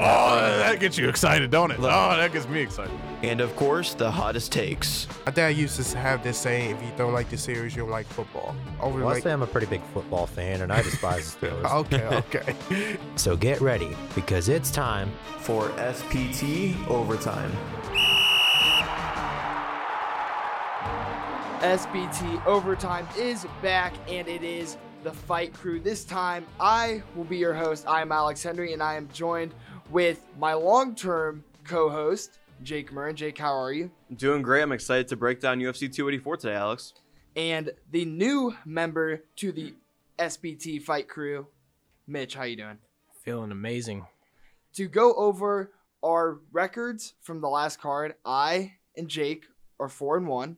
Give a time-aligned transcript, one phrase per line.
[0.00, 1.78] Oh, that gets you excited, don't it?
[1.80, 1.82] Oh,
[2.16, 2.94] that gets me excited.
[3.22, 5.08] And of course, the hottest takes.
[5.26, 7.90] My dad used to have this saying: "If you don't like the series, you don't
[7.90, 10.82] like football." Over Well, I like, say I'm a pretty big football fan, and I
[10.82, 11.72] despise the Steelers.
[11.72, 12.04] okay,
[12.70, 12.98] okay.
[13.16, 15.10] So get ready because it's time.
[15.40, 17.50] For SPT Overtime.
[21.60, 25.80] SPT Overtime is back, and it is the Fight Crew.
[25.80, 27.86] This time, I will be your host.
[27.88, 29.54] I am Alex Henry, and I am joined
[29.90, 33.14] with my long-term co-host, Jake Murren.
[33.14, 33.90] Jake, how are you?
[34.14, 34.62] Doing great.
[34.62, 36.94] I'm excited to break down UFC 284 today, Alex.
[37.36, 39.74] And the new member to the
[40.18, 41.46] SPT Fight Crew,
[42.06, 42.34] Mitch.
[42.34, 42.78] How you doing?
[43.22, 44.06] Feeling amazing.
[44.74, 49.44] To go over our records from the last card, I and Jake
[49.78, 50.56] are four and one,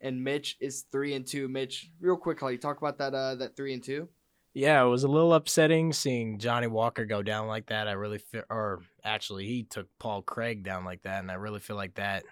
[0.00, 1.48] and Mitch is three and two.
[1.48, 4.08] Mitch, real quickly, talk about that uh, that three and two.
[4.54, 7.88] Yeah, it was a little upsetting seeing Johnny Walker go down like that.
[7.88, 11.60] I really feel, or actually, he took Paul Craig down like that, and I really
[11.60, 12.24] feel like that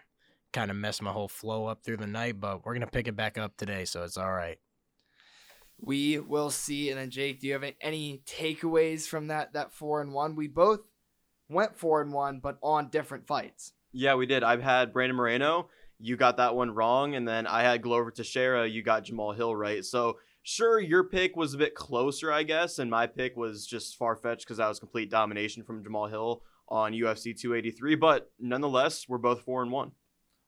[0.52, 2.38] kind of messed my whole flow up through the night.
[2.38, 4.58] But we're gonna pick it back up today, so it's all right.
[5.80, 6.90] We will see.
[6.90, 10.36] And then Jake, do you have any takeaways from that that four and one?
[10.36, 10.80] We both
[11.48, 13.72] went four and one, but on different fights.
[13.92, 14.42] Yeah, we did.
[14.42, 15.68] I've had Brandon Moreno.
[15.98, 17.14] You got that one wrong.
[17.14, 18.66] And then I had Glover Teixeira.
[18.66, 19.84] You got Jamal Hill right.
[19.84, 22.78] So, sure, your pick was a bit closer, I guess.
[22.78, 26.42] And my pick was just far fetched because that was complete domination from Jamal Hill
[26.68, 27.96] on UFC 283.
[27.96, 29.92] But nonetheless, we're both four and one.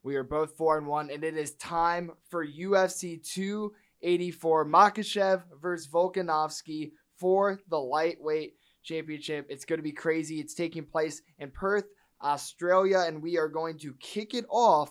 [0.02, 5.88] We are both four and one, and it is time for UFC 284 Makhachev versus
[5.88, 9.46] Volkanovski for the lightweight championship.
[9.48, 10.40] It's going to be crazy.
[10.40, 11.84] It's taking place in Perth,
[12.20, 14.90] Australia, and we are going to kick it off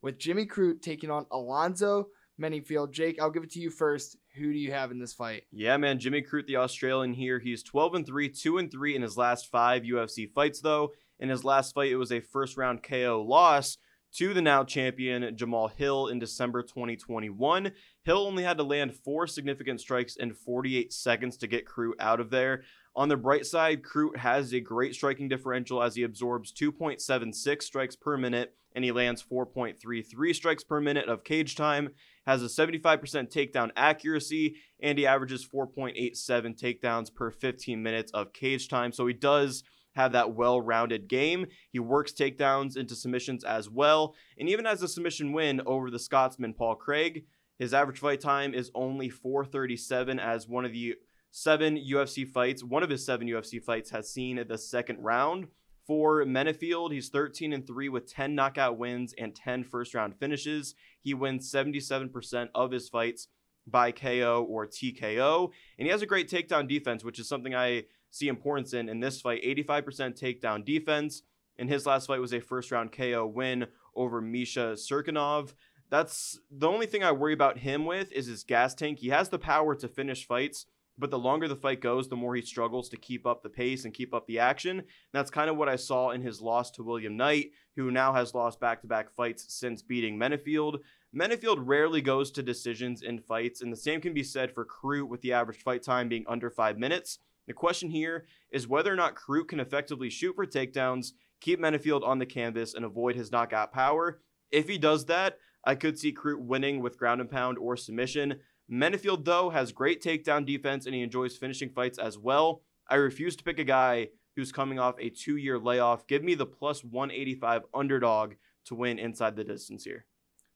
[0.00, 2.06] with Jimmy Crute taking on Alonzo
[2.40, 2.92] Menifield.
[2.92, 4.16] Jake, I'll give it to you first.
[4.38, 5.44] Who do you have in this fight?
[5.50, 7.38] Yeah, man, Jimmy Crute, the Australian here.
[7.38, 10.92] He's 12 and 3, 2 and 3 in his last five UFC fights, though.
[11.18, 13.78] In his last fight, it was a first round KO loss
[14.16, 17.72] to the now champion Jamal Hill in December 2021.
[18.04, 22.20] Hill only had to land four significant strikes in 48 seconds to get Crute out
[22.20, 22.62] of there.
[22.94, 27.96] On the bright side, Crute has a great striking differential as he absorbs 2.76 strikes
[27.96, 31.90] per minute and he lands 4.33 strikes per minute of cage time,
[32.26, 33.00] has a 75%
[33.30, 38.92] takedown accuracy, and he averages 4.87 takedowns per 15 minutes of cage time.
[38.92, 39.62] So he does
[39.94, 41.46] have that well rounded game.
[41.70, 45.98] He works takedowns into submissions as well, and even has a submission win over the
[45.98, 47.24] Scotsman Paul Craig.
[47.58, 50.96] His average fight time is only 437 as one of the
[51.30, 55.46] seven UFC fights, one of his seven UFC fights has seen the second round.
[55.86, 60.74] For Menifield, he's 13 and 3 with 10 knockout wins and 10 first round finishes.
[61.00, 63.28] He wins 77% of his fights
[63.66, 67.84] by KO or TKO, and he has a great takedown defense, which is something I
[68.10, 69.42] see importance in in this fight.
[69.44, 71.22] 85% takedown defense.
[71.58, 75.54] In his last fight was a first round KO win over Misha Cirkunov.
[75.88, 78.98] That's the only thing I worry about him with is his gas tank.
[78.98, 80.66] He has the power to finish fights,
[80.98, 83.84] but the longer the fight goes, the more he struggles to keep up the pace
[83.84, 84.78] and keep up the action.
[84.78, 88.12] And that's kind of what I saw in his loss to William Knight, who now
[88.12, 90.78] has lost back to back fights since beating Menifield.
[91.14, 95.08] Menifield rarely goes to decisions in fights, and the same can be said for Crute
[95.08, 97.18] with the average fight time being under five minutes.
[97.46, 102.02] The question here is whether or not Crute can effectively shoot for takedowns, keep Menifield
[102.02, 104.20] on the canvas, and avoid his knockout power.
[104.50, 108.40] If he does that, I could see Crute winning with ground and pound or submission.
[108.70, 112.62] Menifield, though, has great takedown defense and he enjoys finishing fights as well.
[112.88, 116.06] I refuse to pick a guy who's coming off a two year layoff.
[116.06, 118.34] Give me the plus 185 underdog
[118.66, 120.04] to win inside the distance here.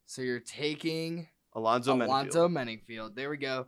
[0.07, 3.15] So you're taking Alonzo, Alonzo Menifield.
[3.15, 3.67] There we go.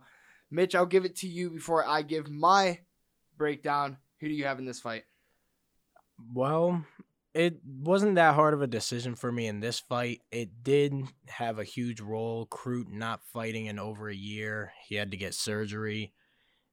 [0.51, 2.79] Mitch, I'll give it to you before I give my
[3.37, 3.97] breakdown.
[4.19, 5.03] Who do you have in this fight?
[6.33, 6.85] Well,
[7.33, 10.21] it wasn't that hard of a decision for me in this fight.
[10.31, 10.93] It did
[11.27, 12.45] have a huge role.
[12.45, 14.71] Crute not fighting in over a year.
[14.87, 16.13] He had to get surgery.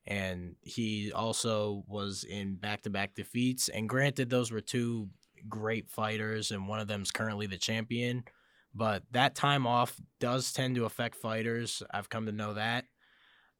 [0.07, 3.69] And he also was in back to back defeats.
[3.69, 5.09] And granted, those were two
[5.49, 8.25] great fighters, and one of them's currently the champion.
[8.75, 11.83] But that time off does tend to affect fighters.
[11.91, 12.85] I've come to know that.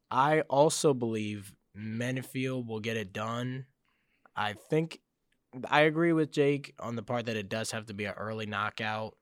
[0.09, 3.65] I also believe Menifield will get it done.
[4.35, 4.99] I think
[5.69, 8.45] I agree with Jake on the part that it does have to be an early
[8.45, 9.15] knockout,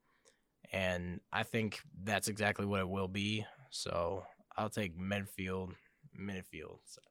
[0.72, 3.46] and I think that's exactly what it will be.
[3.72, 4.24] So
[4.56, 5.74] I'll take Medfield
[6.20, 6.80] midfield.
[6.86, 7.02] So.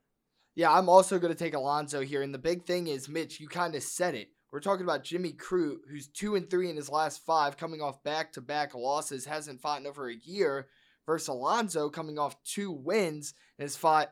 [0.55, 2.23] Yeah, I'm also going to take Alonzo here.
[2.23, 4.29] And the big thing is, Mitch, you kind of said it.
[4.51, 8.03] We're talking about Jimmy Crute, who's two and three in his last five, coming off
[8.03, 10.69] back to back losses, hasn't fought in over a year,
[11.07, 14.11] versus Alonzo coming off two wins and has fought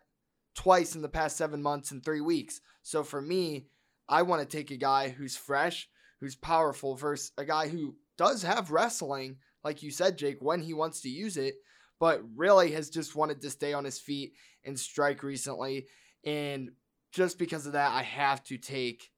[0.55, 2.61] twice in the past seven months and three weeks.
[2.83, 3.67] So for me,
[4.09, 5.89] I want to take a guy who's fresh,
[6.21, 10.75] who's powerful, versus a guy who does have wrestling, like you said, Jake, when he
[10.75, 11.57] wants to use it,
[11.99, 14.33] but really has just wanted to stay on his feet
[14.65, 15.87] and strike recently.
[16.25, 16.71] And
[17.13, 19.11] just because of that, I have to take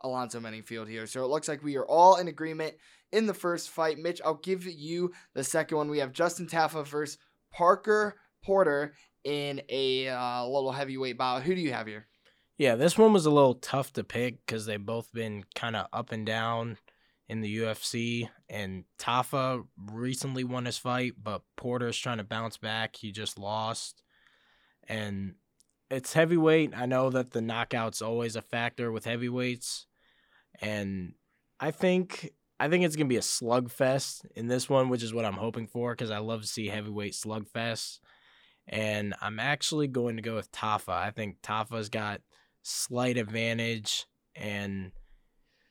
[0.00, 1.06] Alonzo Menifield here.
[1.06, 2.74] So it looks like we are all in agreement
[3.12, 3.98] in the first fight.
[3.98, 5.88] Mitch, I'll give you the second one.
[5.88, 7.18] We have Justin Tafa versus
[7.52, 8.94] Parker Porter
[9.24, 11.42] in a uh, little heavyweight bout.
[11.42, 12.06] Who do you have here?
[12.56, 15.86] Yeah, this one was a little tough to pick because they've both been kind of
[15.92, 16.78] up and down
[17.28, 18.28] in the UFC.
[18.48, 22.96] And Tafa recently won his fight, but Porter's trying to bounce back.
[22.96, 24.02] He just lost.
[24.88, 25.34] And
[25.90, 26.72] it's heavyweight.
[26.76, 29.86] I know that the knockout's always a factor with heavyweights.
[30.60, 31.14] And
[31.58, 32.30] I think
[32.60, 35.66] I think it's gonna be a slugfest in this one, which is what I'm hoping
[35.66, 37.98] for because I love to see heavyweight slugfests.
[38.68, 40.92] And I'm actually going to go with Tafa.
[40.92, 42.22] I think Tafa's got
[42.64, 44.90] slight advantage, and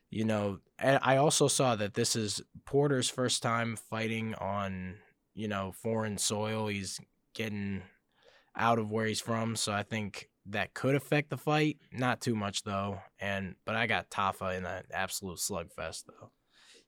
[0.10, 4.96] you know, I also saw that this is Porter's first time fighting on
[5.34, 6.68] you know foreign soil.
[6.68, 7.02] He's
[7.34, 7.82] getting
[8.56, 11.78] out of where he's from, so I think that could affect the fight.
[11.92, 16.32] Not too much though, and but I got Tafa in an absolute slugfest though.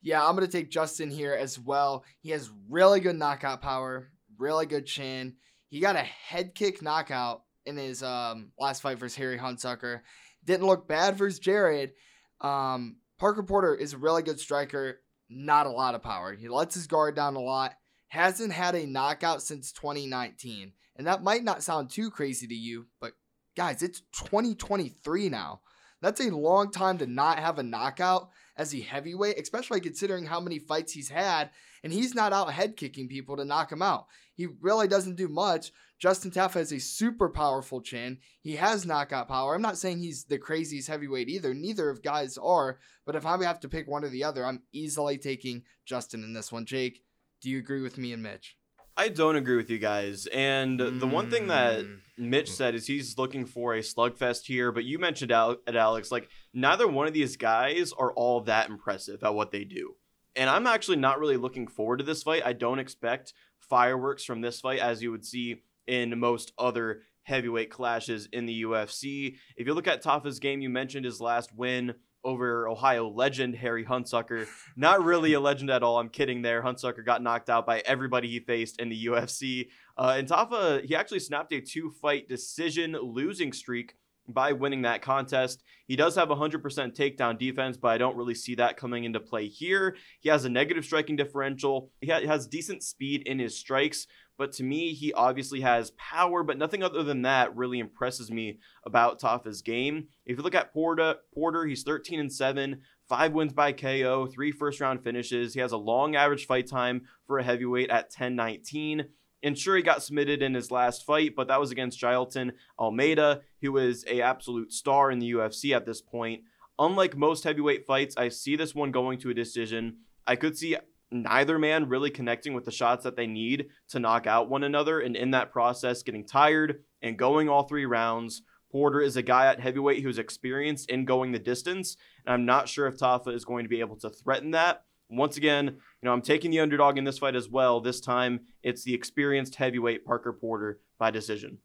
[0.02, 2.06] Yeah, I'm gonna take Justin here as well.
[2.19, 5.38] He has really good knockout power, really good chin.
[5.69, 10.01] He got a head kick knockout in his um, last fight versus Harry Hunsucker.
[10.44, 11.94] Didn't look bad versus Jared.
[12.41, 16.33] Um, Parker Porter is a really good striker, not a lot of power.
[16.33, 17.73] He lets his guard down a lot.
[18.07, 20.73] Hasn't had a knockout since 2019.
[20.95, 23.13] And that might not sound too crazy to you, but
[23.56, 25.61] guys, it's 2023 now.
[26.01, 30.39] That's a long time to not have a knockout as a heavyweight, especially considering how
[30.39, 31.50] many fights he's had.
[31.83, 34.07] And he's not out head kicking people to knock him out.
[34.35, 35.71] He really doesn't do much.
[35.97, 38.17] Justin Tafa has a super powerful chin.
[38.41, 39.55] He has knockout power.
[39.55, 41.53] I'm not saying he's the craziest heavyweight either.
[41.53, 42.79] Neither of guys are.
[43.05, 46.33] But if I have to pick one or the other, I'm easily taking Justin in
[46.33, 46.65] this one.
[46.65, 47.01] Jake,
[47.41, 48.57] do you agree with me and Mitch?
[48.97, 50.25] I don't agree with you guys.
[50.27, 51.99] And the one thing that Mm.
[52.17, 56.11] Mitch said is he's looking for a slugfest here, but you mentioned Al- at Alex,
[56.13, 59.95] like neither one of these guys are all that impressive at what they do.
[60.37, 62.43] And I'm actually not really looking forward to this fight.
[62.45, 63.33] I don't expect
[63.69, 68.63] fireworks from this fight as you would see in most other heavyweight clashes in the
[68.63, 69.35] UFC.
[69.57, 73.85] If you look at Tafa's game, you mentioned his last win over Ohio legend Harry
[73.85, 74.47] Hunsucker.
[74.75, 76.00] Not really a legend at all.
[76.00, 76.63] I'm kidding there.
[76.63, 79.68] Hunsucker got knocked out by everybody he faced in the UFC.
[79.97, 83.95] Uh, and Tafa, he actually snapped a two fight decision losing streak
[84.27, 85.63] by winning that contest.
[85.88, 86.62] He does have 100%
[86.95, 89.95] takedown defense, but I don't really see that coming into play here.
[90.19, 91.92] He has a negative striking differential.
[92.01, 94.07] He ha- has decent speed in his strikes,
[94.38, 98.60] but to me, he obviously has power, but nothing other than that really impresses me
[98.86, 100.07] about Tafa's game.
[100.25, 104.51] If you look at Porter, Porter, he's 13 and 7, five wins by KO, three
[104.51, 105.54] first round finishes.
[105.54, 109.06] He has a long average fight time for a heavyweight at 10 19.
[109.45, 113.42] And sure, he got submitted in his last fight, but that was against Jailton Almeida,
[113.61, 116.42] who is a absolute star in the UFC at this point.
[116.80, 119.97] Unlike most heavyweight fights, I see this one going to a decision.
[120.25, 120.75] I could see
[121.11, 124.99] neither man really connecting with the shots that they need to knock out one another,
[124.99, 128.42] and in that process, getting tired and going all three rounds.
[128.71, 132.68] Porter is a guy at heavyweight who's experienced in going the distance, and I'm not
[132.68, 134.85] sure if Tafa is going to be able to threaten that.
[135.09, 137.80] Once again, you know, I'm taking the underdog in this fight as well.
[137.80, 141.59] This time, it's the experienced heavyweight Parker Porter by decision.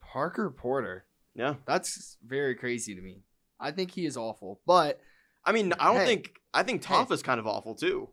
[0.00, 1.04] Parker Porter.
[1.34, 1.54] Yeah.
[1.66, 3.22] That's very crazy to me.
[3.60, 5.00] I think he is awful, but
[5.44, 6.06] I mean, I don't Hey.
[6.06, 7.04] think I think Hey.
[7.10, 8.08] is kind of awful too.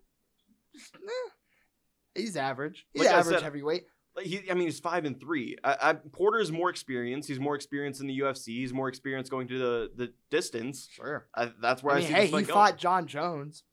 [2.15, 2.85] he's average.
[2.93, 3.85] He's Like average said- heavyweight.
[4.23, 5.57] He, I mean, he's five and three.
[5.63, 7.27] I, I, Porter's more experienced.
[7.29, 8.47] He's more experienced in the UFC.
[8.47, 10.89] He's more experienced going to the the distance.
[10.91, 11.27] Sure.
[11.35, 12.45] I, that's where I, I mean, see hey, he going.
[12.45, 13.63] fought Jon Jones.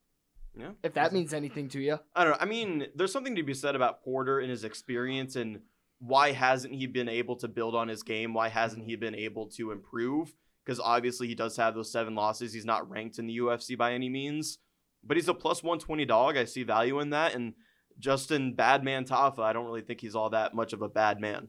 [0.59, 0.71] Yeah.
[0.83, 1.99] If that means anything to you.
[2.15, 2.39] I don't know.
[2.41, 5.61] I mean, there's something to be said about Porter and his experience and
[5.99, 8.35] why hasn't he been able to build on his game?
[8.35, 10.35] Why hasn't he been able to improve?
[10.65, 12.53] Because obviously he does have those seven losses.
[12.53, 14.59] He's not ranked in the UFC by any means,
[15.03, 16.37] but he's a plus 120 dog.
[16.37, 17.35] I see value in that.
[17.35, 17.55] And
[17.99, 21.49] Justin Badman Tafa, I don't really think he's all that much of a bad man.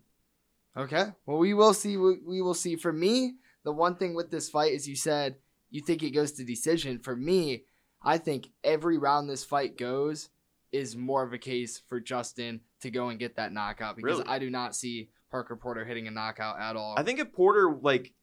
[0.77, 1.05] Okay.
[1.25, 1.95] Well, we will see.
[1.97, 2.75] We we will see.
[2.75, 5.35] For me, the one thing with this fight is you said
[5.69, 6.99] you think it goes to decision.
[6.99, 7.63] For me,
[8.05, 10.29] I think every round this fight goes
[10.71, 14.27] is more of a case for Justin to go and get that knockout because Really?
[14.27, 16.95] I do not see Parker Porter hitting a knockout at all.
[16.97, 18.13] I think if Porter like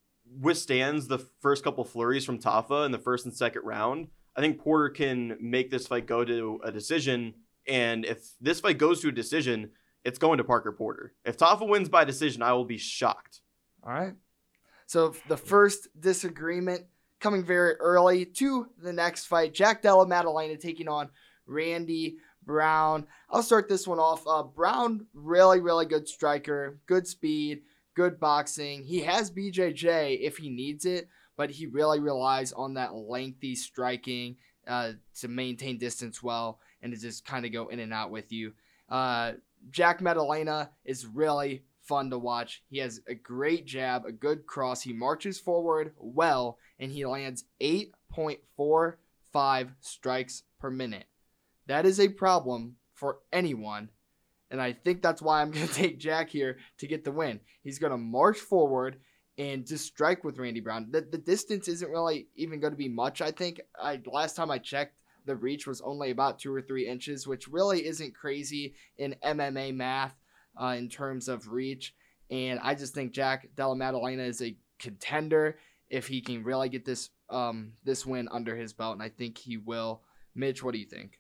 [0.41, 4.59] withstands the first couple flurries from Tafa in the first and second round, I think
[4.59, 7.35] Porter can make this fight go to a decision.
[7.67, 9.71] And if this fight goes to a decision,
[10.05, 11.15] it's going to Parker Porter.
[11.25, 13.41] If Tafa wins by decision, I will be shocked.
[13.83, 14.15] All right.
[14.87, 16.87] So the first disagreement
[17.23, 19.55] coming very early to the next fight.
[19.55, 21.09] Jack Della Maddalena taking on
[21.47, 23.07] Randy Brown.
[23.31, 24.27] I'll start this one off.
[24.27, 27.63] Uh, Brown, really, really good striker, good speed,
[27.95, 28.83] good boxing.
[28.83, 34.37] He has BJJ if he needs it, but he really relies on that lengthy striking
[34.67, 38.33] uh, to maintain distance well and to just kind of go in and out with
[38.33, 38.53] you.
[38.89, 39.33] Uh,
[39.71, 42.63] Jack Maddalena is really fun to watch.
[42.69, 44.83] He has a great jab, a good cross.
[44.83, 51.07] He marches forward well, and he lands 8.45 strikes per minute.
[51.67, 53.91] That is a problem for anyone.
[54.51, 57.41] And I think that's why I'm going to take Jack here to get the win.
[57.63, 58.99] He's going to march forward
[59.39, 60.89] and just strike with Randy Brown.
[60.91, 63.61] The, the distance isn't really even going to be much, I think.
[63.81, 67.49] I Last time I checked, the reach was only about two or three inches, which
[67.49, 70.15] really isn't crazy in MMA math
[70.61, 71.95] uh, in terms of reach.
[72.31, 75.59] And I just think Jack Della Maddalena is a contender
[75.91, 79.39] if he can really get this um, this win under his belt, and I think
[79.39, 80.03] he will.
[80.35, 81.19] Mitch, what do you think?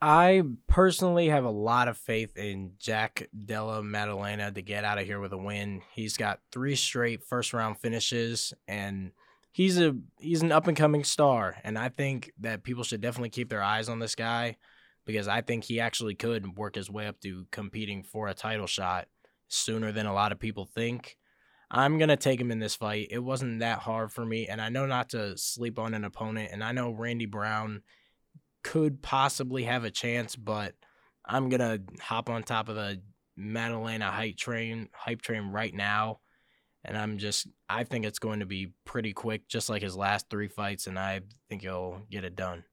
[0.00, 5.06] I personally have a lot of faith in Jack Della Maddalena to get out of
[5.06, 5.82] here with a win.
[5.92, 9.12] He's got three straight first round finishes and
[9.52, 13.30] he's a he's an up and coming star and I think that people should definitely
[13.30, 14.56] keep their eyes on this guy
[15.04, 18.66] because I think he actually could work his way up to competing for a title
[18.66, 19.08] shot
[19.48, 21.16] sooner than a lot of people think.
[21.70, 23.08] I'm going to take him in this fight.
[23.10, 26.50] It wasn't that hard for me and I know not to sleep on an opponent
[26.52, 27.82] and I know Randy Brown
[28.62, 30.74] could possibly have a chance, but
[31.24, 33.00] I'm gonna hop on top of the
[33.36, 36.20] Maddalena hype train, hype train right now,
[36.84, 40.28] and I'm just I think it's going to be pretty quick, just like his last
[40.30, 42.64] three fights, and I think he'll get it done.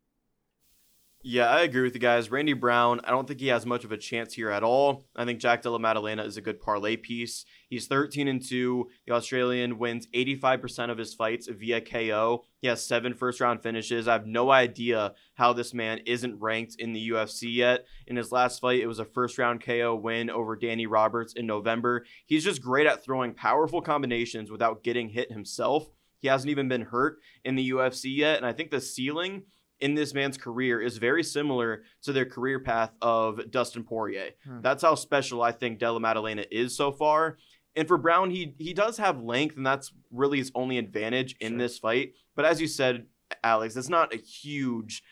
[1.22, 2.32] Yeah, I agree with you guys.
[2.32, 5.04] Randy Brown, I don't think he has much of a chance here at all.
[5.18, 7.44] I think Jack Della Maddalena is a good parlay piece.
[7.68, 8.88] He's 13 and 2.
[9.06, 12.46] The Australian wins 85% of his fights via KO.
[12.62, 14.08] He has seven first round finishes.
[14.08, 17.86] I have no idea how this man isn't ranked in the UFC yet.
[18.08, 21.46] In his last fight, it was a first round KO win over Danny Roberts in
[21.46, 22.06] November.
[22.28, 25.90] He's just great at throwing powerful combinations without getting hit himself.
[26.20, 28.38] He hasn't even been hurt in the UFC yet.
[28.38, 29.44] And I think the ceiling
[29.82, 34.32] in this man's career is very similar to their career path of Dustin Poirier.
[34.44, 34.62] Hmm.
[34.62, 37.38] That's how special I think Della Maddalena is so far.
[37.76, 41.52] And for Brown, he he does have length, and that's really his only advantage in
[41.54, 41.58] Sure.
[41.60, 42.14] this fight.
[42.36, 43.06] But as you said,
[43.44, 45.04] Alex, it's not a huge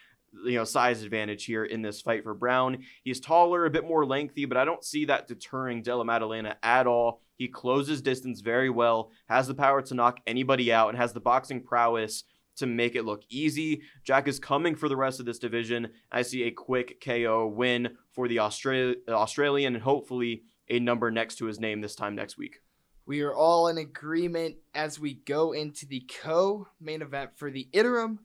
[0.45, 2.79] you know size advantage here in this fight for Brown.
[3.03, 6.87] He's taller, a bit more lengthy, but I don't see that deterring Della Maddalena at
[6.87, 7.21] all.
[7.37, 11.19] He closes distance very well, has the power to knock anybody out, and has the
[11.19, 12.23] boxing prowess
[12.57, 13.81] to make it look easy.
[14.03, 15.89] Jack is coming for the rest of this division.
[16.11, 21.37] I see a quick KO win for the Austra- Australian and hopefully a number next
[21.37, 22.61] to his name this time next week.
[23.05, 27.69] We are all in agreement as we go into the co main event for the
[27.71, 28.19] interim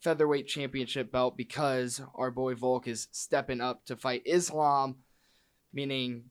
[0.00, 4.96] featherweight championship belt because our boy Volk is stepping up to fight Islam,
[5.72, 6.24] meaning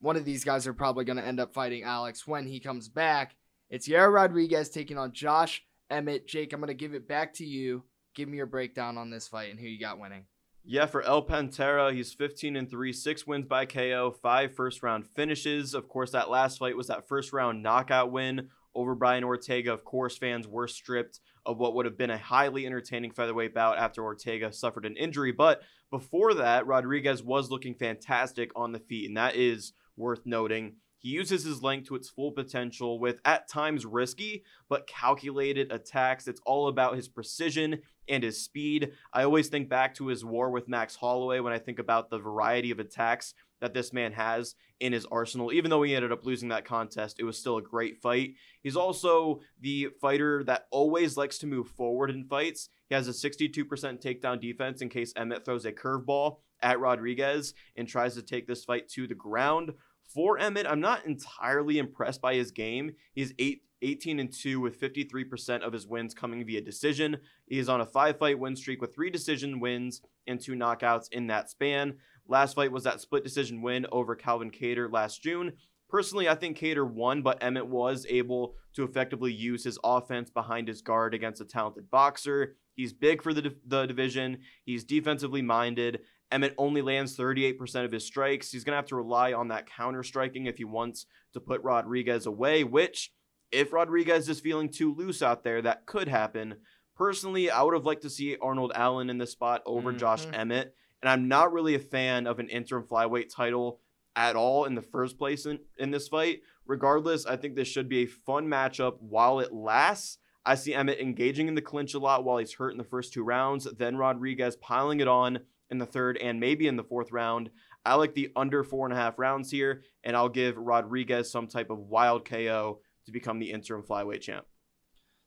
[0.00, 2.88] one of these guys are probably going to end up fighting Alex when he comes
[2.88, 3.34] back.
[3.70, 6.26] It's Yair Rodriguez taking on Josh Emmett.
[6.26, 7.84] Jake, I'm going to give it back to you.
[8.14, 10.24] Give me your breakdown on this fight and who you got winning.
[10.64, 15.06] Yeah, for El Pantera, he's 15 and 3, 6 wins by KO, 5 first round
[15.06, 15.72] finishes.
[15.72, 19.72] Of course, that last fight was that first round knockout win over Brian Ortega.
[19.72, 23.78] Of course, fans were stripped of what would have been a highly entertaining featherweight bout
[23.78, 25.32] after Ortega suffered an injury.
[25.32, 30.76] But before that, Rodriguez was looking fantastic on the feet, and that is worth noting.
[30.98, 36.26] He uses his length to its full potential with at times risky but calculated attacks.
[36.26, 38.92] It's all about his precision and his speed.
[39.12, 42.18] I always think back to his war with Max Holloway when I think about the
[42.18, 45.52] variety of attacks that this man has in his arsenal.
[45.52, 48.34] Even though he ended up losing that contest, it was still a great fight.
[48.62, 52.68] He's also the fighter that always likes to move forward in fights.
[52.88, 53.66] He has a 62%
[54.00, 58.64] takedown defense in case Emmett throws a curveball at Rodriguez and tries to take this
[58.64, 59.72] fight to the ground.
[60.18, 62.90] For Emmett, I'm not entirely impressed by his game.
[63.14, 67.18] He's eight, 18 and 2 with 53% of his wins coming via decision.
[67.46, 71.06] He is on a five fight win streak with three decision wins and two knockouts
[71.12, 71.98] in that span.
[72.26, 75.52] Last fight was that split decision win over Calvin Kattar last June.
[75.88, 80.66] Personally, I think Kattar won, but Emmett was able to effectively use his offense behind
[80.66, 82.56] his guard against a talented boxer.
[82.74, 84.38] He's big for the, the division.
[84.64, 86.00] He's defensively minded.
[86.30, 88.50] Emmett only lands 38% of his strikes.
[88.52, 91.62] He's going to have to rely on that counter striking if he wants to put
[91.62, 93.12] Rodriguez away, which,
[93.50, 96.56] if Rodriguez is feeling too loose out there, that could happen.
[96.96, 100.34] Personally, I would have liked to see Arnold Allen in this spot over Josh Mhm.
[100.38, 100.74] Emmett.
[101.00, 103.80] And I'm not really a fan of an interim flyweight title
[104.16, 106.42] at all in the first place in, in this fight.
[106.66, 110.18] Regardless, I think this should be a fun matchup while it lasts.
[110.44, 113.12] I see Emmett engaging in the clinch a lot while he's hurt in the first
[113.12, 115.40] two rounds, then Rodriguez piling it on
[115.70, 117.50] in the third and maybe in the fourth round.
[117.84, 121.46] I like the under four and a half rounds here, and I'll give Rodriguez some
[121.46, 124.46] type of wild KO to become the interim flyweight champ.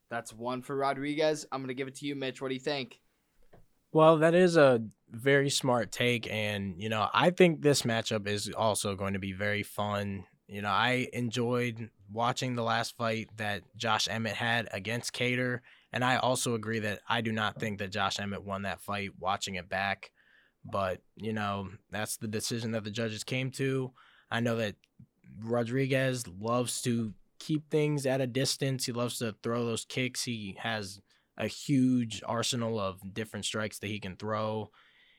[0.10, 1.46] That's one for Rodriguez.
[1.52, 2.42] I'm gonna give it to you, Mitch.
[2.42, 3.00] What do you think?
[3.94, 6.32] Well, that is a very smart take.
[6.32, 10.26] And, you know, I think this matchup is also going to be very fun.
[10.48, 15.60] You know, I enjoyed watching the last fight that Josh Emmett had against Kattar.
[15.92, 19.12] And I also agree that I do not think that Josh Emmett won that fight
[19.20, 20.12] watching it back.
[20.64, 23.92] But, you know, that's the decision that the judges came to.
[24.30, 24.76] I know that
[25.44, 28.86] Rodriguez loves to keep things at a distance.
[28.86, 30.24] He loves to throw those kicks.
[30.24, 31.02] He has
[31.38, 34.70] a huge arsenal of different strikes that he can throw.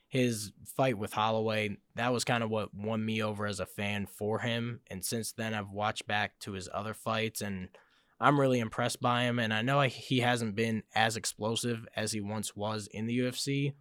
[0.08, 4.06] His fight with Holloway, that was kind of what won me over as a fan
[4.06, 4.80] for him.
[4.90, 7.68] And since then, I've watched back to his other fights and
[8.20, 9.38] I'm really impressed by him.
[9.38, 13.72] And I know he hasn't been as explosive as he once was in the UFC,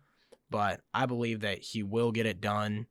[0.52, 2.86] but I believe that he will get it done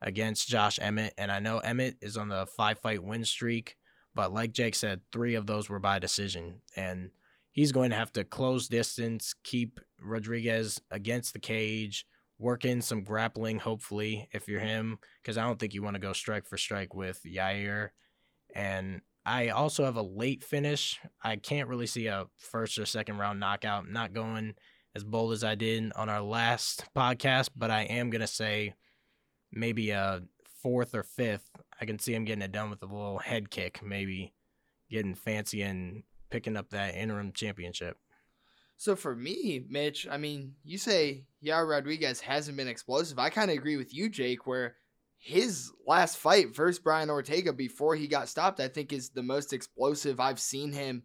[0.00, 1.14] against Josh Emmett.
[1.18, 3.76] And I know Emmett is on the five fight win streak,
[4.14, 6.60] but like Jake said, three of those were by decision.
[6.76, 7.10] And
[7.50, 12.06] he's going to have to close distance, keep Rodriguez against the cage,
[12.38, 16.00] work in some grappling, hopefully, if you're him, because I don't think you want to
[16.00, 17.88] go strike for strike with Yair.
[18.54, 21.00] And I also have a late finish.
[21.24, 23.84] I can't really see a first or second round knockout.
[23.84, 24.54] I'm not going
[24.96, 28.74] as bold as I did on our last podcast, but I am going to say
[29.52, 30.22] maybe a
[30.62, 31.50] fourth or fifth.
[31.78, 34.32] I can see him getting it done with a little head kick, maybe
[34.90, 37.98] getting fancy and picking up that interim championship.
[38.78, 43.18] So for me, Mitch, I mean, you say Yair Rodriguez hasn't been explosive.
[43.18, 44.76] I kind of agree with you, Jake, where
[45.18, 49.52] his last fight versus Brian Ortega before he got stopped, I think is the most
[49.52, 51.02] explosive I've seen him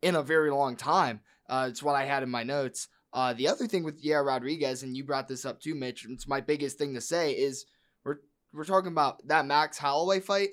[0.00, 1.20] in a very long time.
[1.50, 2.88] Uh, it's what I had in my notes.
[3.12, 6.28] Uh, the other thing with Yair Rodriguez, and you brought this up too, Mitch, it's
[6.28, 7.66] my biggest thing to say is
[8.04, 8.18] we're
[8.52, 10.50] we're talking about that Max Holloway fight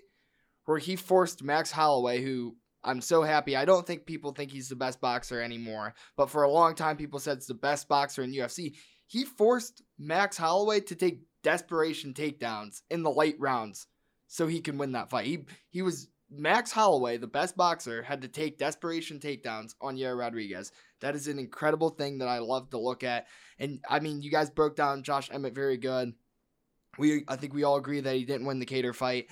[0.66, 3.56] where he forced Max Holloway, who I'm so happy.
[3.56, 6.98] I don't think people think he's the best boxer anymore, but for a long time,
[6.98, 8.76] people said it's the best boxer in UFC.
[9.08, 13.88] He forced Max Holloway to take desperation takedowns in the late rounds
[14.28, 15.26] so he can win that fight.
[15.26, 20.18] He he was Max Holloway, the best boxer, had to take desperation takedowns on Yair
[20.18, 20.72] Rodriguez.
[21.02, 23.28] That is an incredible thing that I love to look at.
[23.60, 26.14] And I mean, you guys broke down Josh Emmett very good.
[26.98, 29.28] We I think we all agree that he didn't win the Kattar fight,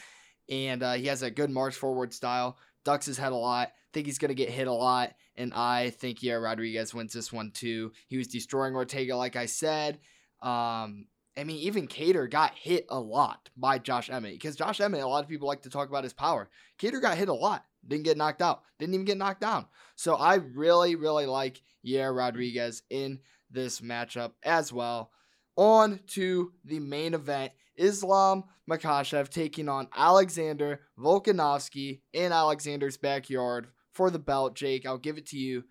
[0.50, 2.58] and uh, he has a good march forward style.
[2.84, 3.68] Ducks his head a lot.
[3.68, 7.32] I think he's gonna get hit a lot, and I think Yair Rodriguez wins this
[7.32, 7.92] one too.
[8.08, 10.00] He was destroying Ortega, like I said.
[10.42, 11.06] Um,
[11.38, 15.08] I mean, even Kattar got hit a lot by Josh Emmett because Josh Emmett, a
[15.08, 16.50] lot of people like to talk about his power.
[16.80, 19.66] Kattar got hit a lot, didn't get knocked out, didn't even get knocked down.
[19.96, 25.12] So I really, really like Yair Rodriguez in this matchup as well.
[25.56, 34.10] On to the main event Islam Makhachev taking on Alexander Volkanovski in Alexander's backyard for
[34.10, 34.56] the belt.
[34.56, 35.64] Jake, I'll give it to you.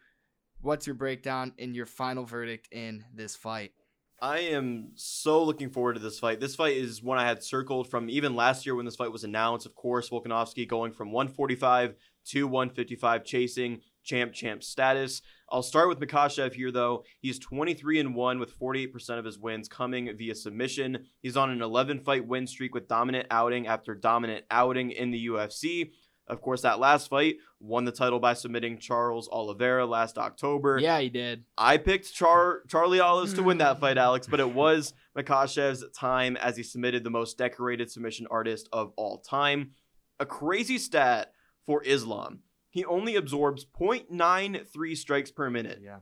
[0.61, 3.73] What's your breakdown and your final verdict in this fight?
[4.23, 6.41] I am so looking forward to this fight.
[6.41, 9.25] This fight is one I had circled from even last year when this fight was
[9.25, 9.65] announced.
[9.65, 11.95] Of course, Volkanovski going from 145
[12.27, 15.23] to 155, chasing champ champ status.
[15.51, 17.05] I'll start with Makhachev here, though.
[17.21, 21.07] He's 23 and 1 with 48% of his wins coming via submission.
[21.23, 25.29] He's on an 11 fight win streak with dominant outing after dominant outing in the
[25.29, 25.93] UFC.
[26.31, 30.79] Of course, that last fight won the title by submitting Charles Oliveira last October.
[30.79, 31.45] Yeah, he did.
[31.59, 36.37] I picked Char- Charlie Olives to win that fight, Alex, but it was Makhachev's time
[36.37, 39.73] as he submitted the most decorated submission artist of all time.
[40.21, 41.33] A crazy stat
[41.67, 42.41] for Islam.
[42.71, 45.81] He only absorbs 0.93 strikes per minute.
[45.83, 45.99] Yeah.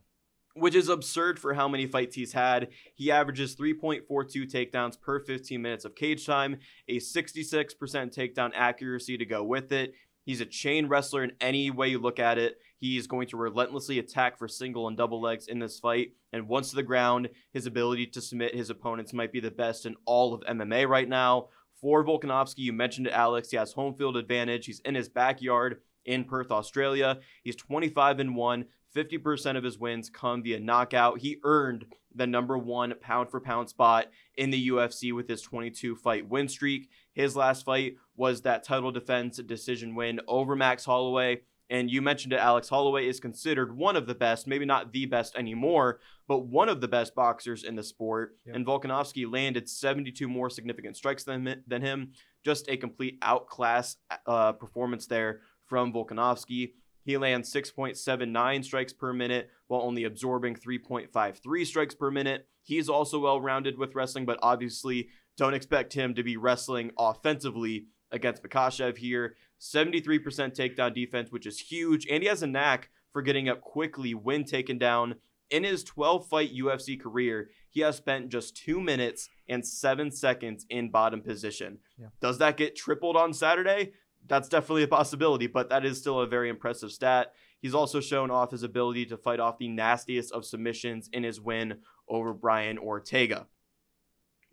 [0.54, 2.68] Which is absurd for how many fights he's had.
[2.94, 7.76] He averages 3.42 takedowns per 15 minutes of cage time, a 66%
[8.12, 9.94] takedown accuracy to go with it.
[10.28, 12.58] He's a chain wrestler in any way you look at it.
[12.76, 16.12] He is going to relentlessly attack for single and double legs in this fight.
[16.34, 19.86] And once to the ground, his ability to submit his opponents might be the best
[19.86, 21.48] in all of MMA right now.
[21.80, 23.48] For Volkanovski, you mentioned it, Alex.
[23.48, 24.66] He has home field advantage.
[24.66, 27.20] He's in his backyard in Perth, Australia.
[27.42, 31.20] He's 25 and 1, 50% of his wins come via knockout.
[31.20, 35.96] He earned the number one pound for pound spot in the UFC with his 22
[35.96, 36.90] fight win streak.
[37.14, 41.40] His last fight was that title defense decision win over Max Holloway.
[41.70, 45.07] And you mentioned it, Alex Holloway is considered one of the best, maybe not the
[45.07, 48.37] best anymore, but one of the best boxers in the sport.
[48.46, 48.57] Yep.
[48.57, 52.12] And Volkanovski landed 72 more significant strikes than, than him.
[52.44, 56.72] Just a complete outclass uh, performance there from Volkanovski.
[57.04, 62.48] He lands 6.79 strikes per minute while only absorbing 3.53 strikes per minute.
[62.62, 67.87] He's also well rounded with wrestling, but obviously don't expect him to be wrestling offensively
[68.11, 69.37] against Makhachev here.
[69.61, 70.21] 73%
[70.55, 72.07] takedown defense, which is huge.
[72.07, 75.16] And he has a knack for getting up quickly when taken down.
[75.51, 80.66] In his 12 fight UFC career, he has spent just two minutes and seven seconds
[80.68, 81.79] in bottom position.
[81.99, 82.09] Yeah.
[82.21, 83.92] Does that get tripled on Saturday?
[84.27, 87.33] That's definitely a possibility, but that is still a very impressive stat.
[87.61, 91.40] He's also shown off his ability to fight off the nastiest of submissions in his
[91.40, 93.47] win over Brian Ortega.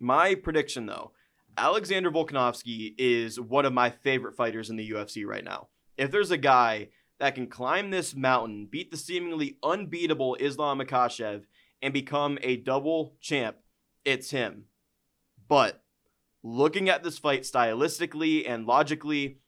[0.00, 1.12] My prediction, though,
[1.58, 5.68] Alexander Volkanovski is one of my favorite fighters in the UFC right now.
[5.96, 6.88] If there's a guy
[7.18, 11.44] that can climb this mountain, beat the seemingly unbeatable Islam Makhachev,
[11.80, 13.56] and become a double champ,
[14.04, 14.64] it's him.
[15.48, 15.82] But
[16.42, 19.38] looking at this fight stylistically and logically,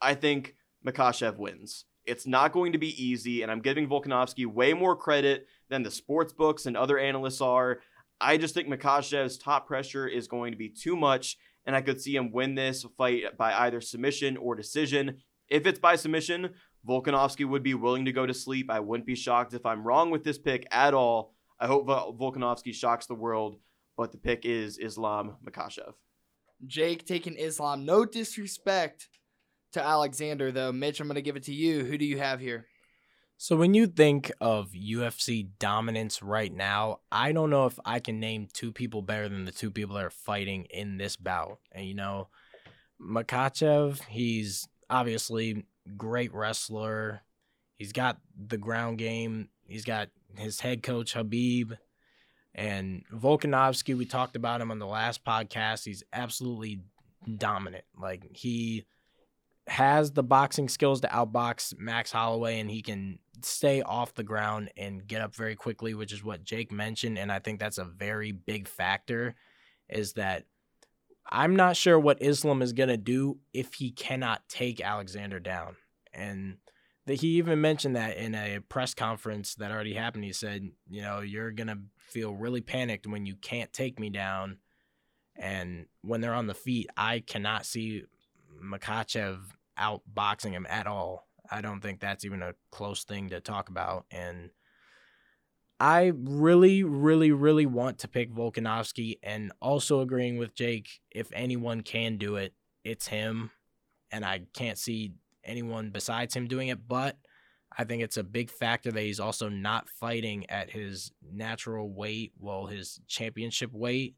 [0.00, 0.54] I think
[0.86, 1.84] Makhachev wins.
[2.06, 5.90] It's not going to be easy, and I'm giving Volkanovski way more credit than the
[5.90, 7.80] sports books and other analysts are.
[8.20, 11.36] I just think Makhachev's top pressure is going to be too much,
[11.68, 15.18] and I could see him win this fight by either submission or decision.
[15.48, 16.54] If it's by submission,
[16.88, 18.70] Volkanovski would be willing to go to sleep.
[18.70, 21.34] I wouldn't be shocked if I'm wrong with this pick at all.
[21.60, 23.58] I hope Volkanovski shocks the world,
[23.98, 25.92] but the pick is Islam Makhachev.
[26.66, 27.84] Jake taking Islam.
[27.84, 29.10] No disrespect
[29.72, 30.72] to Alexander, though.
[30.72, 31.84] Mitch, I'm going to give it to you.
[31.84, 32.66] Who do you have here?
[33.40, 38.18] So when you think of UFC dominance right now, I don't know if I can
[38.18, 41.60] name two people better than the two people that are fighting in this bout.
[41.70, 42.26] And you know,
[43.00, 47.22] Makhachev, he's obviously great wrestler.
[47.76, 49.50] He's got the ground game.
[49.68, 51.78] He's got his head coach Khabib
[52.56, 53.96] and Volkanovski.
[53.96, 55.84] We talked about him on the last podcast.
[55.84, 56.80] He's absolutely
[57.36, 57.84] dominant.
[57.96, 58.84] Like he
[59.68, 64.70] has the boxing skills to outbox Max Holloway, and he can stay off the ground
[64.76, 67.18] and get up very quickly, which is what Jake mentioned.
[67.18, 69.34] And I think that's a very big factor.
[69.88, 70.44] Is that
[71.30, 75.76] I'm not sure what Islam is gonna do if he cannot take Alexander down,
[76.12, 76.56] and
[77.06, 80.24] that he even mentioned that in a press conference that already happened.
[80.24, 84.58] He said, you know, you're gonna feel really panicked when you can't take me down,
[85.36, 88.04] and when they're on the feet, I cannot see
[88.62, 89.38] Makhachev
[89.78, 91.28] outboxing him at all.
[91.50, 94.04] I don't think that's even a close thing to talk about.
[94.10, 94.50] And
[95.80, 101.82] I really, really, really want to pick Volkanovski and also agreeing with Jake, if anyone
[101.82, 102.52] can do it,
[102.84, 103.50] it's him.
[104.10, 105.12] And I can't see
[105.44, 106.86] anyone besides him doing it.
[106.88, 107.16] But
[107.76, 112.32] I think it's a big factor that he's also not fighting at his natural weight,
[112.38, 114.16] well, his championship weight.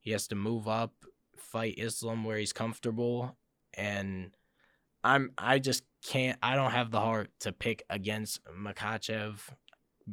[0.00, 0.92] He has to move up,
[1.36, 3.36] fight Islam where he's comfortable.
[3.74, 4.30] And
[5.04, 9.38] I'm I just can't I don't have the heart to pick against Makhachev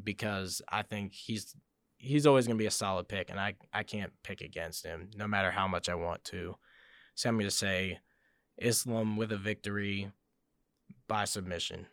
[0.04, 1.56] because I think he's
[1.98, 5.28] he's always gonna be a solid pick and I, I can't pick against him no
[5.28, 6.56] matter how much I want to.
[7.16, 8.00] So I'm gonna say
[8.58, 10.12] Islam with a victory
[11.08, 11.88] by submission.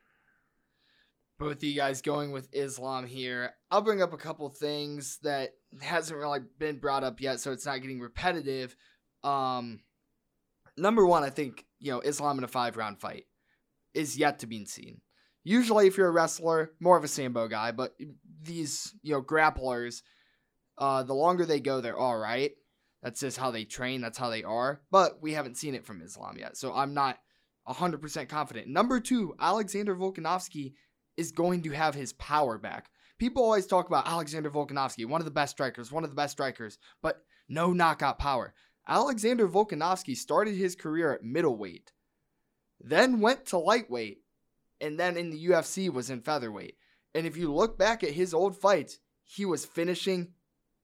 [1.39, 3.55] Both of you guys going with Islam here.
[3.71, 5.51] I'll bring up a couple things that
[5.83, 8.75] hasn't really been brought up yet, so it's not getting repetitive.
[9.23, 9.81] Um,
[10.79, 13.25] number one, I think you know Islam in a five round fight
[13.95, 15.01] is yet to be seen.
[15.45, 17.95] Usually, if you're a wrestler, more of a sambo guy, but
[18.43, 20.03] these you know grapplers,
[20.79, 22.53] uh, the longer they go, they're all right.
[23.03, 24.01] That's just how they train.
[24.01, 24.81] That's how they are.
[24.91, 27.19] But we haven't seen it from Islam yet, so I'm not
[27.69, 28.69] 100% confident.
[28.69, 30.75] Number two, Alexander Volkanovski
[31.17, 32.91] is going to have his power back.
[33.19, 36.33] People always talk about Alexander Volkanovski, one of the best strikers, one of the best
[36.33, 38.55] strikers, but no knockout power.
[38.89, 41.93] Alexander Volkanovski started his career at middleweight,
[42.81, 44.19] then went to lightweight,
[44.81, 46.77] and then in the UFC was in featherweight.
[47.15, 50.35] And if you look back at his old fights, he was finishing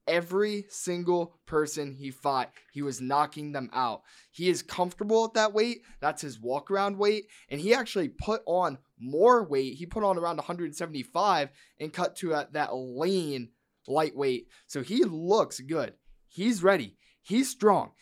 [0.09, 2.51] every single person he fought.
[2.73, 4.03] He was knocking them out.
[4.31, 5.83] He is comfortable at that weight.
[6.01, 7.27] That's his walk around weight.
[7.49, 9.75] And he actually put on more weight.
[9.75, 13.51] He put on around 175 and cut to that lean
[13.87, 14.49] lightweight.
[14.67, 15.95] So he looks good.
[16.29, 16.97] He's ready.
[17.23, 17.93] He's strong.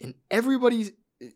[0.00, 0.90] And everybody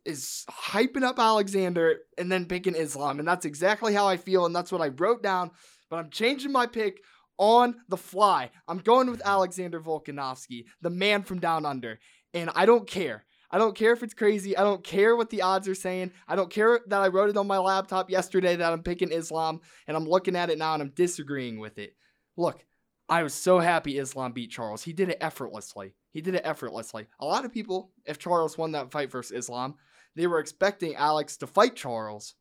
[0.04, 3.18] is hyping up Alexander and then picking Islam.
[3.18, 4.46] And that's exactly how I feel.
[4.46, 5.50] And that's what I wrote down.
[5.90, 7.00] But I'm changing my pick
[7.36, 8.50] on the fly.
[8.66, 11.98] I'm going with Alexander Volkanovski, the man from down under.
[12.32, 13.24] And I don't care.
[13.50, 14.56] I don't care if it's crazy.
[14.56, 16.12] I don't care what the odds are saying.
[16.26, 19.60] I don't care that I wrote it on my laptop yesterday that I'm picking Islam
[19.86, 21.94] and I'm looking at it now and I'm disagreeing with it.
[22.36, 22.64] Look,
[23.08, 24.82] I was so happy Islam beat Charles.
[24.82, 25.94] He did it effortlessly.
[26.14, 27.08] He did it effortlessly.
[27.18, 29.74] A lot of people, if Charles won that fight versus Islam,
[30.14, 32.36] they were expecting Alex to fight Charles.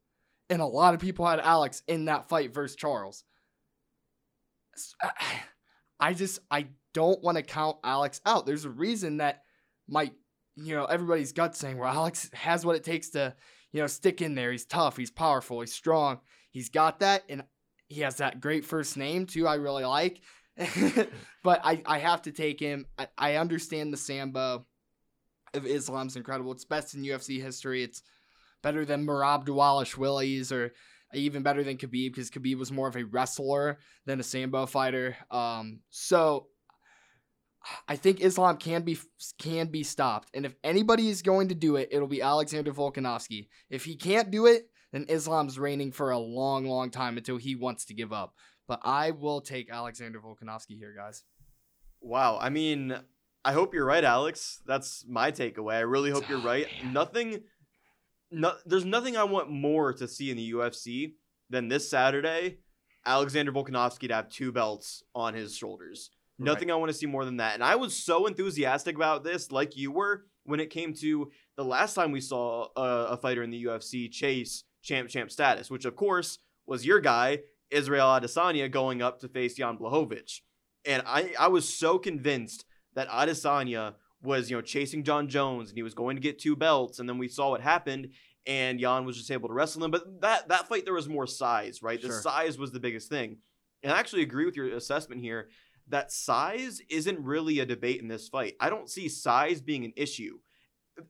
[0.48, 3.24] And a lot of people had Alex in that fight versus Charles.
[5.04, 5.10] Uh,
[6.00, 8.46] I just I don't want to count Alex out.
[8.46, 9.42] There's a reason that
[9.88, 10.12] my
[10.56, 13.34] you know everybody's gut saying well Alex has what it takes to
[13.72, 14.52] you know stick in there.
[14.52, 16.20] He's tough, he's powerful, he's strong.
[16.52, 17.44] He's got that and
[17.88, 19.48] he has that great first name too.
[19.48, 20.22] I really like.
[21.44, 22.86] but I, I have to take him.
[22.98, 24.66] I, I understand the Sambo
[25.54, 26.52] of Islam's incredible.
[26.52, 27.84] It's best in UFC history.
[27.84, 28.04] It's
[28.62, 30.74] better than Merab Dvalishvili's or
[31.14, 35.16] even better than Khabib because Khabib was more of a wrestler than a Sambo fighter.
[35.32, 36.48] Um, so
[37.88, 38.98] I think Islam can be
[39.38, 43.48] can be stopped, and if anybody is going to do it, it'll be Alexander Volkanovski.
[43.70, 47.56] If he can't do it, then Islam's reigning for a long, long time until he
[47.56, 48.34] wants to give up.
[48.74, 51.24] But I will take Alexander Volkanovski here, guys.
[52.02, 52.98] Wow, I mean,
[53.46, 54.62] I hope you're right, Alex.
[54.66, 55.76] That's my takeaway.
[55.76, 56.68] I really hope you're oh, right.
[56.92, 57.42] Nothing
[58.34, 61.14] no, there's nothing I want more to see in the UFC
[61.50, 62.58] than this Saturday,
[63.06, 66.10] Alexander Volkanovski to have two belts on his shoulders.
[66.40, 66.46] Right.
[66.48, 67.54] Nothing I want to see more than that.
[67.54, 71.64] And I was so enthusiastic about this, like you were, when it came to the
[71.64, 75.86] last time we saw a, a fighter in the UFC chase champ champ status, which
[75.86, 77.40] of course was your guy,
[77.72, 80.42] Israel Adesanya, going up to face Jan Blachowicz.
[80.86, 85.78] And I, I was so convinced that Adesanya was you know chasing Jon Jones and
[85.78, 87.00] he was going to get two belts.
[87.00, 88.10] And then we saw what happened
[88.46, 89.92] and Jan was just able to wrestle him.
[89.92, 92.00] But that that fight there was more size right?
[92.00, 92.10] Sure.
[92.10, 93.38] the size was the biggest thing.
[93.82, 95.50] And I actually agree with your assessment here
[95.90, 98.56] that size isn't really a debate in this fight.
[98.60, 100.40] I don't see size being an issue.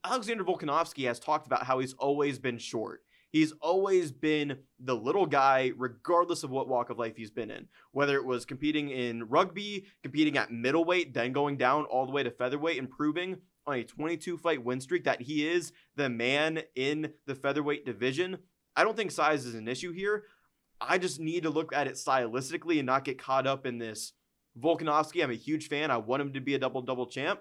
[0.03, 3.01] Alexander Volkanovski has talked about how he's always been short
[3.33, 7.67] He's always been the little guy, regardless of what walk of life he's been in.
[7.91, 12.21] Whether it was competing in rugby, competing at middleweight, then going down all the way
[12.21, 16.61] to featherweight and proving on a 22 fight win streak that he is the man
[16.75, 18.37] in the featherweight division.
[18.75, 20.25] I don't think size is an issue here.
[20.79, 24.13] I just need to look at it stylistically and not get caught up in this.
[24.61, 25.89] Volkanovski, I'm a huge fan.
[25.89, 27.39] I want him to be a double double champ.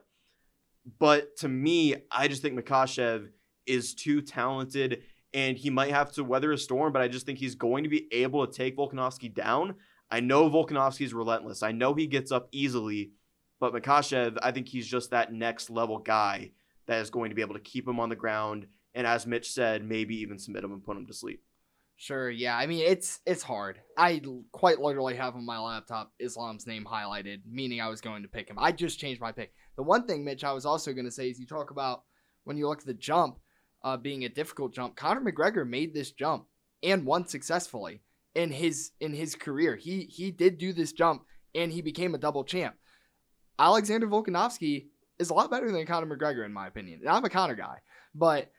[0.99, 3.29] But to me, I just think Makhachev
[3.67, 5.03] is too talented
[5.35, 7.91] and he might have to weather a storm, but I just think he's going to
[7.91, 9.75] be able to take Volkanovski down.
[10.11, 11.63] I know Volkanovski is relentless.
[11.63, 13.13] I know he gets up easily,
[13.61, 16.51] but Makhachev, I think he's just that next level guy
[16.87, 19.51] that is going to be able to keep him on the ground and as Mitch
[19.51, 21.43] said, maybe even submit him and put him to sleep.
[21.97, 22.57] Sure, yeah.
[22.57, 23.81] I mean, it's it's hard.
[23.97, 28.29] I quite literally have on my laptop Islam's name highlighted, meaning I was going to
[28.29, 28.57] pick him.
[28.59, 29.53] I just changed my pick.
[29.77, 32.03] The one thing, Mitch, I was also going to say is you talk about
[32.45, 33.39] when you look at the jump,
[33.85, 34.97] uh, being a difficult jump.
[34.97, 36.47] Conor McGregor made this jump
[36.83, 38.03] and won successfully
[38.35, 39.77] in his in his career.
[39.77, 42.75] He he did do this jump and he became a double champ.
[43.59, 44.87] Alexander Volkanovski
[45.19, 47.01] is a lot better than Conor McGregor in my opinion.
[47.01, 47.79] And I'm a Conor guy,
[48.15, 48.51] but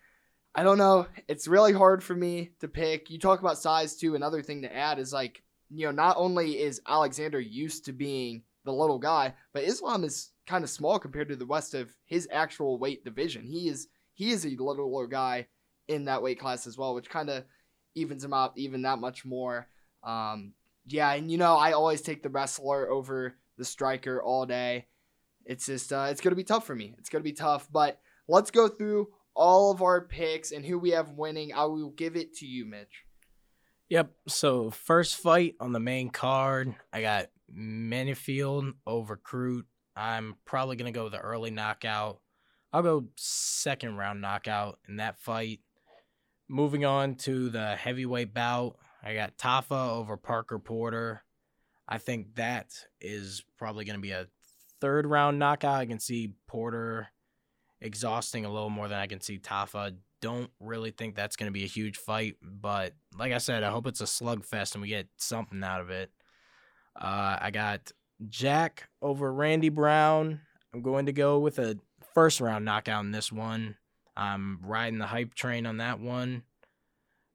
[0.56, 1.08] I don't know.
[1.28, 3.10] It's really hard for me to pick.
[3.10, 4.16] You talk about size too.
[4.16, 8.44] Another thing to add is like, you know, not only is Alexander used to being
[8.64, 12.28] the little guy, but Islam is kind of small compared to the rest of his
[12.32, 13.46] actual weight division.
[13.46, 15.48] He is he is a littler guy
[15.88, 17.44] in that weight class as well, which kind of
[17.96, 19.68] evens him out even that much more.
[20.04, 20.54] Um,
[20.86, 24.88] yeah, and you know, I always take the wrestler over the striker all day.
[25.46, 26.96] It's just, uh, it's going to be tough for me.
[26.98, 30.78] It's going to be tough, but let's go through all of our picks and who
[30.78, 31.54] we have winning.
[31.54, 33.04] I will give it to you, Mitch.
[33.90, 34.12] Yep.
[34.28, 39.66] So, first fight on the main card, I got Menifield over Crute.
[39.96, 42.20] I'm probably going to go with the early knockout.
[42.74, 45.60] I'll go second round knockout in that fight.
[46.50, 51.24] Moving on to the heavyweight bout, I got Tafa over Parker Porter.
[51.88, 54.28] I think that is probably going to be a
[54.82, 55.80] third round knockout.
[55.80, 57.10] I can see Porter
[57.80, 59.96] exhausting a little more than I can see Tafa.
[60.20, 63.70] Don't really think that's going to be a huge fight, but like I said, I
[63.70, 66.10] hope it's a slugfest and we get something out of it.
[67.00, 67.92] Uh, I got
[68.30, 70.40] Jack over Randy Brown.
[70.74, 71.78] I'm going to go with a
[72.14, 73.76] first round knockout in this one.
[74.16, 76.44] I'm riding the hype train on that one.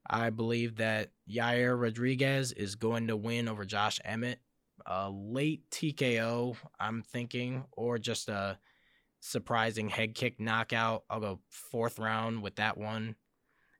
[0.09, 4.39] I believe that Yair Rodriguez is going to win over Josh Emmett.
[4.85, 8.57] A late TKO, I'm thinking, or just a
[9.19, 11.03] surprising head kick knockout.
[11.09, 13.15] I'll go fourth round with that one.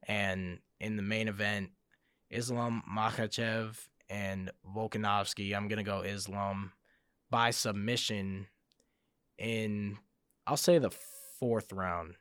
[0.08, 1.72] And in the main event,
[2.30, 3.78] Islam Makhachev
[4.10, 5.56] and Volkanovski.
[5.56, 6.74] I'm gonna go Islam
[7.30, 8.48] by submission
[9.38, 9.98] in
[10.50, 12.16] I'll say the fourth round.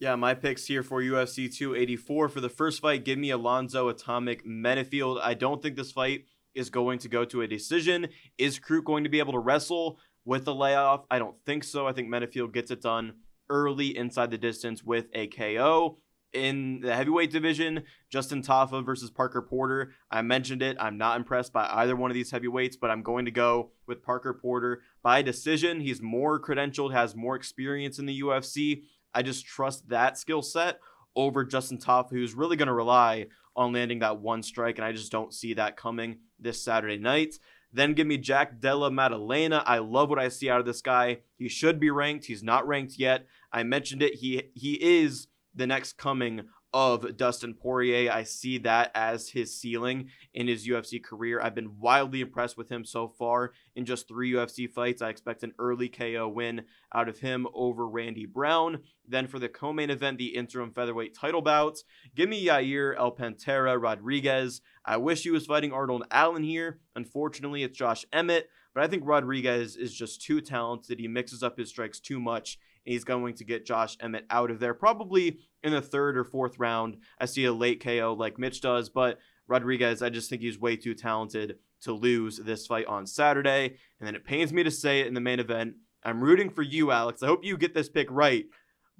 [0.00, 3.04] Yeah, my picks here for UFC 284 for the first fight.
[3.04, 5.20] Give me Alonzo Atomic Menifield.
[5.22, 8.08] I don't think this fight is going to go to a decision.
[8.38, 11.04] Is Crute going to be able to wrestle with the layoff?
[11.10, 11.86] I don't think so.
[11.86, 13.16] I think Menifield gets it done
[13.50, 15.98] early inside the distance with a KO.
[16.34, 19.92] In the heavyweight division, Justin Tafa versus Parker Porter.
[20.10, 20.76] I mentioned it.
[20.78, 24.02] I'm not impressed by either one of these heavyweights, but I'm going to go with
[24.02, 25.80] Parker Porter by decision.
[25.80, 28.82] He's more credentialed, has more experience in the UFC.
[29.14, 30.80] I just trust that skill set
[31.16, 34.92] over Justin Tafa, who's really going to rely on landing that one strike, and I
[34.92, 37.34] just don't see that coming this Saturday night.
[37.72, 39.62] Then give me Jack Della Maddalena.
[39.66, 41.18] I love what I see out of this guy.
[41.36, 42.26] He should be ranked.
[42.26, 43.26] He's not ranked yet.
[43.52, 44.14] I mentioned it.
[44.16, 45.26] He he is
[45.58, 46.42] the next coming
[46.72, 48.12] of Dustin Poirier.
[48.12, 51.40] I see that as his ceiling in his UFC career.
[51.40, 55.02] I've been wildly impressed with him so far in just three UFC fights.
[55.02, 56.62] I expect an early KO win
[56.94, 58.80] out of him over Randy Brown.
[59.06, 63.16] Then for the co main event, the interim featherweight title bouts, give me Yair El
[63.16, 64.60] Pantera Rodriguez.
[64.84, 66.80] I wish he was fighting Arnold Allen here.
[66.94, 68.48] Unfortunately, it's Josh Emmett.
[68.74, 71.00] But I think Rodriguez is just too talented.
[71.00, 74.60] He mixes up his strikes too much he's going to get Josh Emmett out of
[74.60, 76.96] there probably in the third or fourth round.
[77.20, 80.76] I see a late KO like Mitch does, but Rodriguez, I just think he's way
[80.76, 83.76] too talented to lose this fight on Saturday.
[83.98, 85.74] And then it pains me to say it in the main event.
[86.04, 87.22] I'm rooting for you, Alex.
[87.22, 88.46] I hope you get this pick right,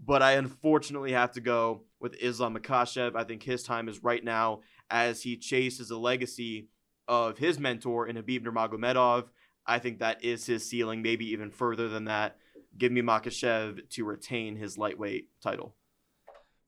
[0.02, 3.16] but I unfortunately have to go with Islam Makhachev.
[3.16, 6.68] I think his time is right now as he chases a legacy
[7.06, 9.28] of his mentor in Khabib Nurmagomedov.
[9.66, 12.38] I think that is his ceiling, maybe even further than that
[12.78, 15.74] give me Makhachev to retain his lightweight title.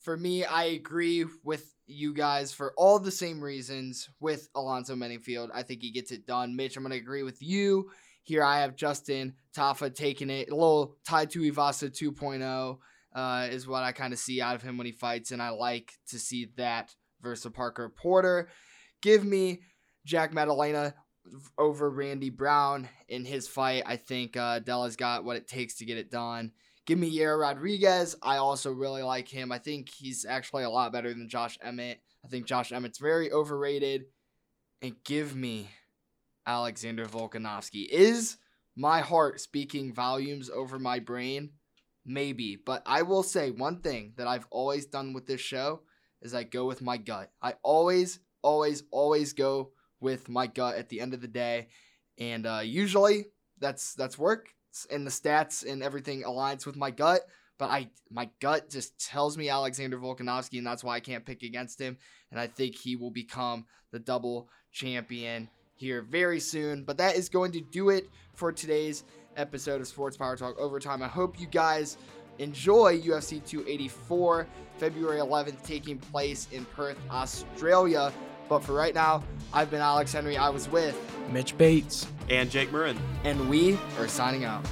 [0.01, 5.51] For me, I agree with you guys for all the same reasons with Alonzo Menifield.
[5.53, 6.57] I think he gets it done.
[6.57, 7.91] Mitch, I'm going to agree with you.
[8.23, 10.51] Here I have Justin Tafa taking it.
[10.51, 12.79] A little Tai Tuivasa 2.0
[13.15, 15.51] uh, is what I kind of see out of him when he fights, and I
[15.51, 18.49] like to see that versus Parker Porter.
[19.03, 19.61] Give me
[20.07, 20.95] Jack Maddalena
[21.59, 23.83] over Randy Brown in his fight.
[23.87, 26.53] I think uh, Della's got what it takes to get it done.
[26.87, 28.17] Give me Yair Rodriguez.
[28.23, 29.53] I also really like him.
[29.53, 32.01] I think he's actually a lot better than Josh Emmett.
[32.25, 34.07] I think Josh Emmett's very overrated.
[34.83, 35.71] And give me
[36.47, 37.87] Alexander Volkanovski.
[37.89, 38.39] Is
[38.77, 41.51] my heart speaking volumes over my brain?
[42.05, 42.57] Maybe.
[42.57, 45.83] But I will say one thing that I've always done with this show
[46.23, 47.31] is I go with my gut.
[47.43, 51.69] I always, always, always go with my gut at the end of the day,
[52.19, 53.27] and uh, usually
[53.59, 54.49] that's that's work
[54.91, 57.21] and the stats and everything aligns with my gut.
[57.59, 61.43] But I my gut just tells me Alexander Volkanovski, and that's why I can't pick
[61.43, 61.99] against him.
[62.31, 66.85] And I think he will become the double champion here very soon.
[66.85, 69.05] But that is going to do it for today's
[69.37, 71.03] episode of Sports Power Talk Overtime.
[71.03, 71.99] I hope you guys
[72.39, 74.47] enjoy UFC 284,
[74.79, 78.11] February 11th, taking place in Perth, Australia.
[78.51, 80.37] But for right now, I've been Alex Henry.
[80.37, 80.99] I was with
[81.31, 82.99] Mitch Bates and Jake Murren.
[83.23, 84.67] And we are signing out.